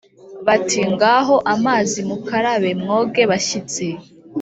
bati: 0.45 0.79
‘ngaho 0.91 1.35
amazi 1.53 1.99
mukarabe, 2.09 2.71
mwoge 2.81 3.21
bashyitsi.’ 3.31 3.87